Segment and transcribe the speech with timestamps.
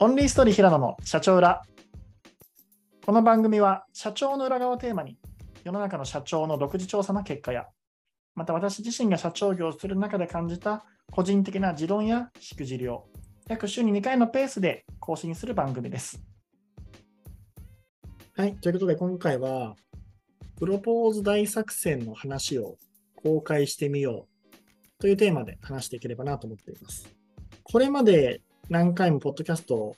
[0.00, 1.62] オンリーストーリー平野の社長裏。
[3.06, 5.16] この番組は社長の裏側をテーマに
[5.62, 7.66] 世の中の社長の独自調査の結果や、
[8.34, 13.06] また私自身が社長業をする中で感じた個人的な持論やしくじりを
[13.46, 16.20] 約週に2回のペースで更新する番組です。
[18.36, 19.76] はい、ということで今回は
[20.58, 22.78] プロポーズ大作戦の話を
[23.14, 27.08] 公開してみようというテーマで話していければなと思っています。
[27.62, 29.96] これまで何回もポッドキャストを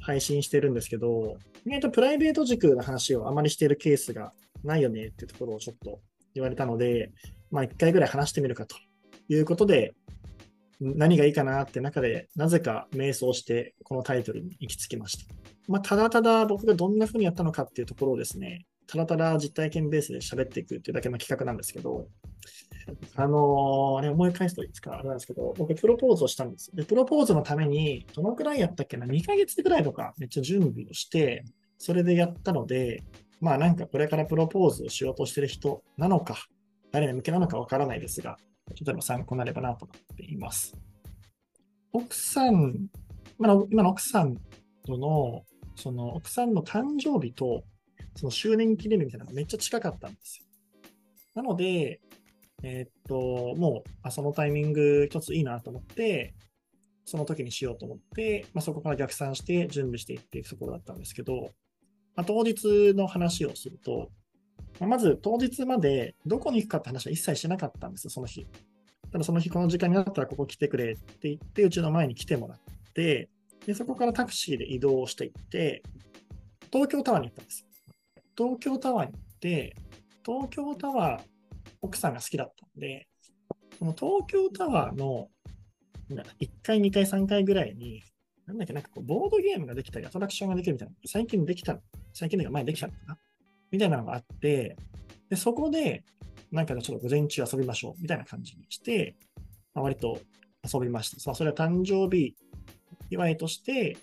[0.00, 1.36] 配信してるんですけど、
[1.66, 4.32] 意外とプライベート軸の話をあまりしているケースが
[4.64, 6.00] ないよねっていうところをちょっと
[6.34, 7.12] 言われたので、
[7.50, 8.76] まあ一回ぐらい話してみるかと
[9.28, 9.94] いうことで、
[10.80, 15.34] 何がいいかなって中で、なぜか瞑想してこのタイトルに行き着きました。
[15.66, 22.08] まあ、ただただ僕がどんな風にやったのかっていうところをですね、ただただ実体験ベースで喋っていくっていうだけの企画なんですけど、
[23.16, 31.44] あのー、あれ思い返すといいですかあれなんですけど、僕プロポーズをしたんですで、プロポーズのために、どのくらいやったっけな ?2 ヶ月ぐらいとかめっちゃ準備をして、
[31.78, 33.02] それでやったので、
[33.40, 36.36] まあなんかこれからプロポーズをしようとしてる人なのか、
[36.90, 38.36] 誰に向けなのかわからないですが、
[38.68, 40.76] ちょっとでも参考になればなと思っています。
[41.92, 42.88] 奥さん、
[43.38, 44.36] 今の今の奥さん
[44.86, 45.44] との、
[45.76, 47.64] その奥さんの誕生日と、
[48.16, 50.46] その周年記念日みたいなのがめっちゃ近かったんですよ。
[51.34, 52.00] なので、
[52.62, 56.34] えー、っと、もう、あそのタイミング一ついいなと思って、
[57.04, 61.50] その時にしようと思って、まあ、そこから逆算して準備していっていくところだったんですけど、
[62.14, 64.10] まあ、当日の話をすると、
[64.78, 68.46] まあ、まず当日までどこに行くかって話は一切しなかったんですよ、その日。
[69.10, 72.58] ただその日この時間になったらここ来てくれって言って、うちの前に来てもらっ
[72.92, 73.30] て、
[73.66, 75.82] でそこからタクシーで移動していって、
[76.70, 77.66] 東京タワーに行ったんです
[78.36, 79.76] 東京タワーに行って、
[80.26, 81.37] 東京タワー、
[81.82, 83.08] 奥さんが好きだったんで、
[83.78, 85.28] その東京タワーの
[86.10, 88.02] 1階、2階、3階ぐらいに、
[88.46, 91.78] なんだっけ、なんかこう、ボードゲームができたり、アトラクションができるみたいな、最近できた、
[92.14, 93.18] 最近のが前にできたのかな
[93.70, 94.76] みたいなのがあって、
[95.28, 96.04] で、そこで、
[96.50, 99.16] なんかちょっと午前中遊びましょう、みたいな感じにして、
[99.74, 100.18] まあ、割と
[100.72, 101.20] 遊びました。
[101.20, 102.34] さあ、それは誕生日
[103.10, 103.96] 祝いとして、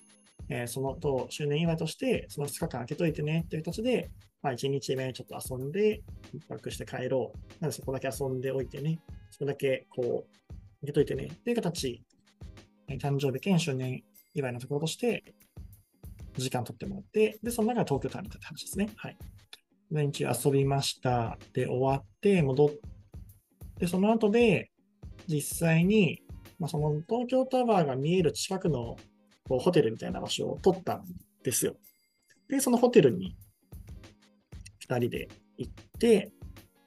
[0.49, 4.09] えー、そのと周年祝いとして、その2日間空けといてねっていう形で、
[4.41, 7.37] まあ、1日目ちょっと遊んで、一泊して帰ろう。
[7.61, 8.99] なので、そこだけ遊んでおいてね。
[9.31, 11.29] それだけ、こう、開けといてね。
[11.33, 12.03] っていう形、
[12.87, 14.03] 誕生日兼周年
[14.35, 15.23] 祝いのところとして、
[16.37, 18.89] 時間取ってもらって、で、その中で東京タワーに行ったって話ですね。
[18.95, 19.17] はい。
[19.89, 21.39] 毎日遊びました。
[21.53, 22.69] で、終わって、戻っ
[23.79, 24.69] て、その後で、
[25.27, 26.21] 実際に、
[26.59, 28.95] まあ、その東京タワーが見える近くの
[29.47, 31.05] こうホテルみたいな場所を取ったん
[31.43, 31.75] ですよ。
[32.49, 33.35] で、そのホテルに
[34.87, 36.31] 2人で行って、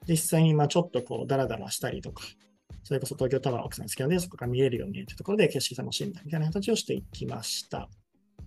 [0.07, 2.25] 実際にまあちょっとこうダラダラしたりとか、
[2.85, 7.89] それこそ東京タワー奥さん好きなので、そこが見えるよねってところで景色楽しんだみたいな形をしていきました。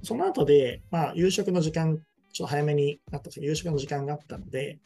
[0.03, 1.99] その後で、まあ、夕食の時間、
[2.33, 4.79] ちょっと早めになったんですけど、夕食の時間があったので、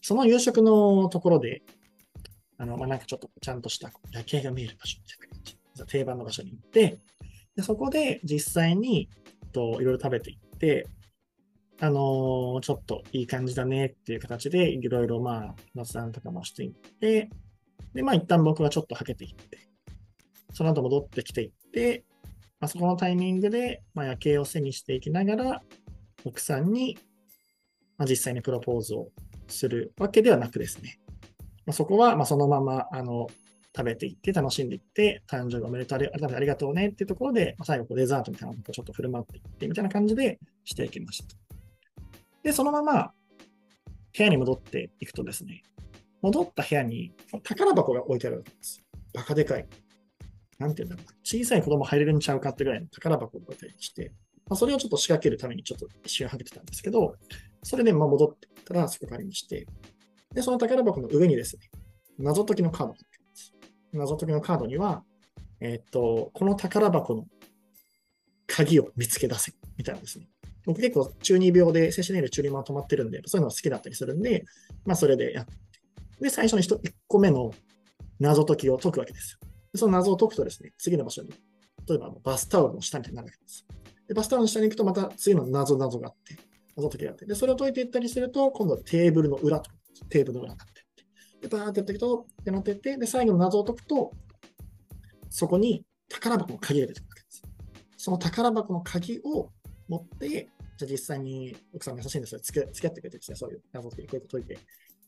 [0.00, 1.62] その夕食のところで、
[2.58, 6.98] あの、まあ、なんかちょっとちゃんとした夜景が見える場所みたいな感じ、定番の場所に行って、
[7.56, 9.08] でそこで実際に
[9.52, 10.86] といろいろ食べていって、
[11.80, 17.28] あのー、ちょっといい感じだねっていう形で、いろいろまあ、雑談とかもしていって、
[17.94, 19.68] で、まあ一旦僕はちょっとはけていって、
[20.52, 22.04] その後戻ってきていって、
[22.60, 25.62] まあ、そこのタイミングで、まあ、夜景を背にしていきながら、
[26.24, 26.96] 奥さんに、
[27.98, 29.08] まあ、実際にプロポーズを
[29.48, 31.00] するわけではなくですね、
[31.66, 33.26] まあ、そこはまあそのままあの
[33.74, 41.34] 食べていって、楽しんでいって、誕生日おめでとう、改めてありがとうねっていうところで、ま、最後こうデザートみたいなのをちょっと振る舞っていってみたいな感じでしていきました。
[42.42, 43.12] で、そのまま
[44.16, 45.62] 部屋に戻っていくとですね、
[46.20, 47.12] 戻った部屋に
[47.42, 48.82] 宝箱が置いてあるわけです。
[49.14, 49.66] バカでかい。
[50.58, 51.12] なんていうんだろうな。
[51.24, 54.12] 小さい子供入れるんちゃうかってぐらいの宝箱を置いたりして、
[54.48, 57.16] まあ、それをちょっと仕掛けるためにちょっと一瞬はけてたんですけど、
[57.62, 59.66] それでま戻ってったらそこからにして、
[60.34, 61.70] で、その宝箱の上にですね、
[62.18, 62.98] 謎解きのカードが。
[63.92, 65.02] 謎解きのカードには、
[65.60, 67.26] え、っと、この宝箱の
[68.46, 70.28] 鍵を見つけ出せ、みたいなですね。
[70.64, 74.44] 僕結構中二病で精神年齢中二も止まってるんで、そういうのが好きだったりするんで、
[74.84, 75.52] まあそれでやって。
[76.20, 77.52] で、最初に 1, 1個目の
[78.20, 79.38] 謎解きを解くわけですよ。
[79.74, 81.30] その謎を解くとですね、次の場所に、
[81.88, 83.66] 例えばバスタオルの下になるわけです。
[84.06, 86.36] でバスタオルの下に行くとまた次の謎謎があって、
[86.76, 89.70] 謎解きがあって、で、それを解いていったりすると、今度はテーブルの裏と
[90.08, 90.71] テーブルの裏になっていって、
[91.42, 94.12] で、バーってやっていくと、ってなっていって、で、最後の謎を解くと、
[95.28, 97.42] そこに宝箱の鍵が出てくるわけです。
[97.96, 99.50] その宝箱の鍵を
[99.88, 100.48] 持って、
[100.78, 102.40] じゃ実際に奥さんが優しいんですよ。
[102.40, 104.58] 付き付き合ってくれてですね、そういう謎解き、こういうこと解いて、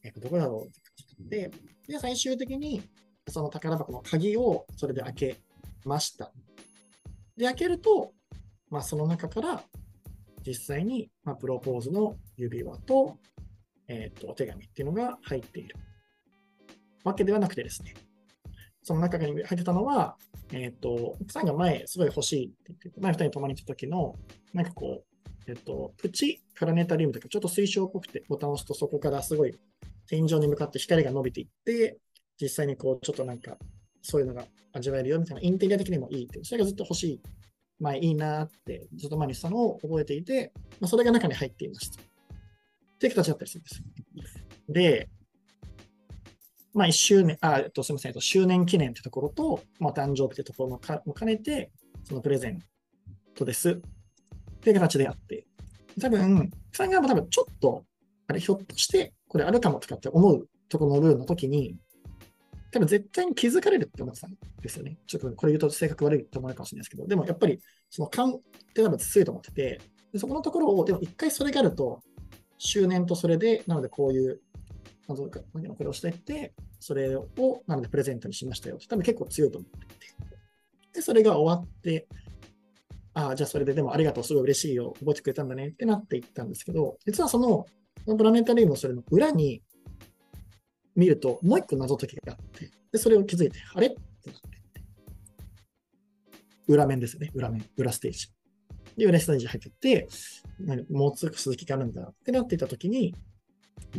[0.02, 1.50] えー、どこだろうって感じで、
[1.86, 2.82] で、最終的に
[3.28, 5.40] その宝箱の鍵をそれで開け
[5.84, 6.32] ました。
[7.36, 8.12] で、開けると、
[8.70, 9.62] まあ、その中から
[10.46, 13.18] 実際に、まあ、プロポーズの指輪と、
[13.88, 15.76] えっ、と、お手紙っていうのが入っている
[17.04, 17.94] わけではなくてですね、
[18.82, 20.16] その中に入ってたのは、
[20.52, 24.16] えっ、と、奥さんが前すごい欲しいって言って、前二人泊まりに行った時の、
[24.52, 29.54] なんかこう、えっ、と、プチプラネタリウムとか、ちょっと水晶っぽくてボタンを押すとそこからすごい
[30.06, 31.98] 天井に向かって光が伸びていって、
[32.40, 33.56] 実際にこう、ちょっとなんか、
[34.02, 37.20] そういうのが味わえるよみたいな、インテリア的にもいいっていう、それがずっと欲しい、
[37.80, 42.02] まあいいなって、ずっと前にしたのを覚えていて、まあ、それが中に入っていました。
[42.02, 43.82] っていう形だったりするんです。
[44.68, 45.08] で、
[46.74, 50.78] まあ1周年、あ、えっと、すみません、えっと、周年記念ってところと、まあ誕生日ってところも
[51.14, 51.70] 兼ねて、
[52.02, 52.60] そのプレゼン
[53.34, 53.76] トですっ
[54.60, 55.46] ていう形であって、
[56.00, 57.84] 多分、さんが多分ちょっと、
[58.26, 61.76] あれ、ひょっとしてこれあるかもとかって思うところのルールの時に、
[62.72, 64.98] 多分絶対に気づかれるって思ってたんですよね。
[65.06, 68.40] ちょっとこれ言うと性格悪いと思うかもしれないですけど、でもやっぱりその勘っ
[68.74, 69.80] て多分強いと思ってて、
[70.12, 72.00] でそこのところを、でも一回それがあると、
[72.58, 74.40] 周年とそれで、なのでこういう、
[75.08, 77.28] なんとか、これをしていって、それを、
[77.66, 79.86] なのでプレゼントにしましたよ、多分結構強いと思って。
[79.86, 80.06] て。
[80.94, 82.06] で、それが終わって、
[83.12, 85.68] ああ、じゃあそれででもありがとう、すごい嬉しいよ、覚えてくれたんだね。
[85.68, 87.66] ってなっていったんですけど、実はその、
[88.16, 89.62] プラネタリウムのそれの裏に
[90.96, 93.88] 見ると、もう一個謎解きがあって、で、それを気づいて、あれ？
[93.88, 93.96] って
[94.30, 94.54] なって。
[96.66, 98.28] 裏面ですね、裏面、裏ステージ。
[98.96, 100.08] で、裏ステージ入ってって、
[100.90, 103.14] もう続きがあるんだってなっていたときに、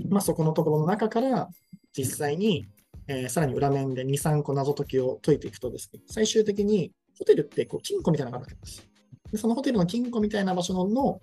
[0.10, 1.50] まあ、そこのところの中から
[1.96, 2.68] 実際に、
[3.08, 8.88] えー、さらに裏面で2、3個謎解きを解いていくとですね、最終的にホテルってこう金庫みたいなのがあるわけです。
[9.32, 11.20] でそのホテルの金庫みたいな場所の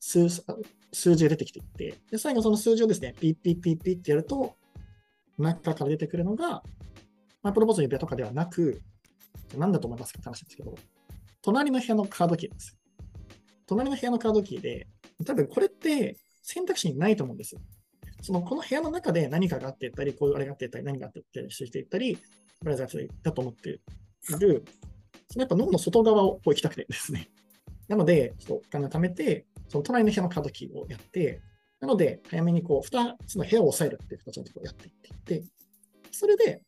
[0.00, 0.28] 数
[0.92, 4.56] 数字が出てきていって、で最後その数字をですね、ピッピッピッピッってやると、
[5.38, 6.62] 中から出てくるのが、
[7.42, 8.82] まあ、プロポーズの指輪とかではなく、
[9.56, 10.74] 何だと思いますかって話ですけど、
[11.40, 12.76] 隣の部屋のカードキーです。
[13.66, 14.86] 隣の部屋のカードキーで、
[15.24, 17.60] 多分これって選択肢にないと思うんですよ。
[18.22, 22.16] その、この部屋の中で何かがあっていったり、こういうあれがあっていったり、何があっていったりしていったり、
[22.62, 23.82] ブラザーズだと思っている、
[25.28, 27.28] そのやっぱ脳の外側をこう行きたくてですね。
[27.88, 31.40] なので、ちょっとお金を貯めて、その隣の部屋のカードキーをやって、
[31.80, 35.48] なので、早めにこう、2つの部屋を押さえるっていう形のところをやっていっていって、
[36.12, 36.62] それで、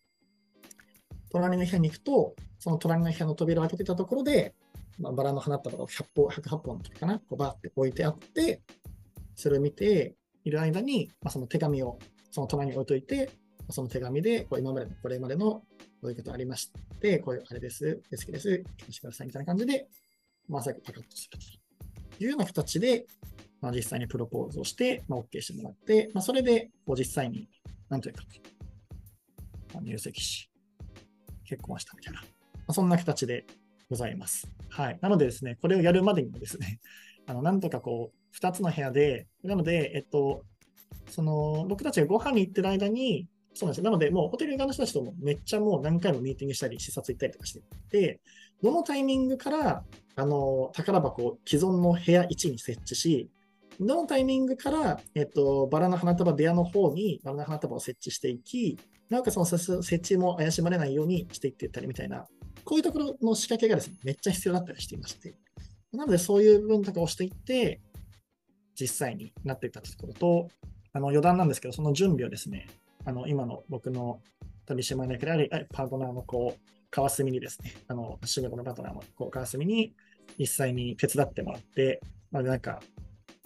[1.31, 4.55] 隣の部屋に行くと、その隣の部屋の扉を開けてたところで、
[4.99, 8.63] まあ、バラの花束が100本、108本の時かな、こうバーって置いてあって、
[9.37, 11.99] それを見ている間に、まあ、その手紙を
[12.31, 13.31] その隣に置いといて、
[13.71, 15.65] その手紙で、こう今までの、これまでのこ
[16.05, 16.71] ういうことありまし
[17.01, 19.87] て、こういうあれです、好きです、聞してくださいみたいな感じで、
[20.49, 21.39] まあ、最後パカッとする
[22.19, 23.07] というような形で、
[23.61, 27.49] まあ、実際にプロポーズをして、まあ、OK してもらって、まあ、それで、こう実際に、
[27.89, 28.25] なんというか、
[29.73, 30.51] まあ、入籍し、
[31.45, 32.27] 結婚したみたいな、ま
[32.69, 33.47] あ、そんな形で
[33.89, 34.47] ございます。
[34.69, 34.99] はい。
[35.01, 36.81] なのでですね、これをやるまでにもですね、
[37.27, 40.45] あの、なんとかこう、2つの部屋で、なので、えっと、
[41.11, 48.21] その、僕たちがご飯に行ってる間に、そうなんですなので、もうホテル側の人たちともめっちゃもう何回もミーティングしたり、視察行ったりとかしてて、
[48.63, 49.85] どのタイミングから、
[50.17, 53.31] あの、宝箱を既存の部屋1に設置し、
[53.81, 58.79] どのタイミングから、えっと、バラの花束部屋の方にバラの花束を設置していき、
[59.11, 62.27] なおかその設置も怪しまれないようにしていっていったりみたいな、
[62.65, 65.35] こういうところの仕掛けがですね、めっちゃ必要だったりしていまして、
[65.95, 67.81] なのでそういう部分とかをしていって、
[68.79, 70.49] 実際になっていったところと、
[70.93, 72.69] あの余談なんですけど、その準備をですね、
[73.05, 74.21] あの今の僕の
[74.67, 79.95] 取締役であり、パートナーのこう川澄にですね、あの仕事のパートナーのこう川澄に
[80.39, 82.81] 実際に手伝ってもらって、まあ、なんか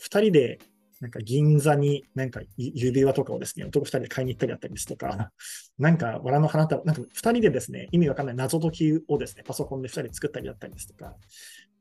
[0.02, 0.59] 2人で
[1.00, 5.31] なんか銀座になんか指輪とかをですね、男2人で買いに行ったりだったりですとか、
[5.78, 11.14] なんか藁の花束、なんか2人でですね、意味わかんない謎解きをですね、パソコンで2人で作ったりだったりですとか、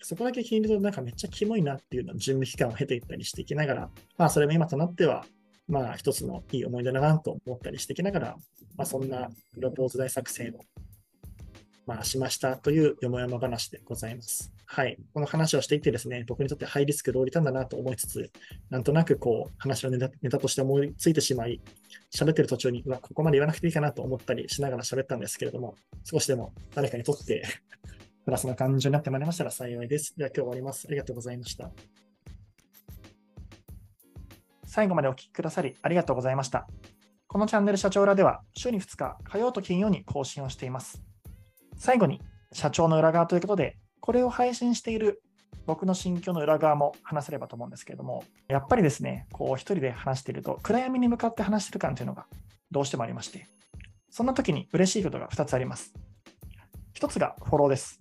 [0.01, 5.25] そこだけ聞いるとなんかめっちゃキモいなっていうのを準備期間を経ていったりしていきながら、まあそれも今となっては、
[5.67, 8.35] まあ一つのいい思い出だなと思ったりしていきながら、
[8.75, 10.59] まあそんなプロポーズ大作戦を
[11.87, 14.56] まあ、しましたというよもやま話でございます。
[14.69, 14.97] はい。
[15.13, 18.29] この話をしていてですね、僕にとってハイリスクローリターンだなと思いつつ、
[18.69, 21.61] なんとなくこう、話のネタネタとして思いついてしまい、
[22.13, 27.45] 喋ってる途中に、うわ、ここまで言わなくていいかなと思ったりしながら喋ったんですけれども、少しでも誰かにとって
[28.25, 30.17] プラスの感情になってまいりましたら幸いです。
[30.17, 30.85] では今日終わります。
[30.89, 31.71] ありがとうございました。
[34.65, 36.67] 最後までお聞きくださりありがとうございました。
[37.27, 41.01] このチャンネル社長裏では週に2日、火曜と金曜に更新をしています。
[41.77, 42.21] 最後に
[42.51, 45.21] 社長の裏側ということで、これを配信している
[45.65, 52.25] 僕の心境の裏側も話せればと思うんですけれども、やっぱりですね、こう一人で話していると、暗闇に向かって話してる感というのが
[52.71, 53.47] どうしてもありまして、
[54.09, 55.93] そんな時に嬉しいことが2つあります。
[56.95, 57.99] 1つがフォローです。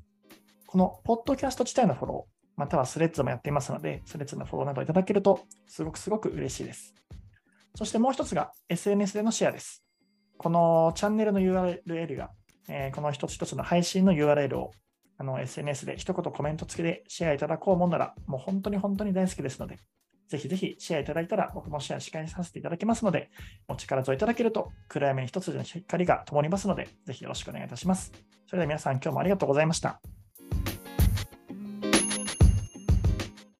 [0.68, 6.94] このポッドキャスト自体のフォロー、またはスレッズもやっていますので、スレッズのフォローなどいただけると、すごくすごく嬉しいです。
[7.74, 9.82] そしてもう一つが SNS でのシェアです。
[10.38, 12.30] このチャンネルの URL が、
[12.68, 14.70] えー、この一つ一つの配信の URL を
[15.18, 19.78] あの SNS で一言コメント付きでシェアいただこうもんなら、もう本当に本当に大好きですので、
[20.28, 23.30] ぜひぜひシェアいただいたら、僕もシェアし返させていただきますので、
[23.68, 28.12] お力添えいただけると、暗闇に一つの光が灯りますので、ぜひよろしくお願いいたします。
[28.46, 30.15] それでは皆さん、今日もありがとうございました。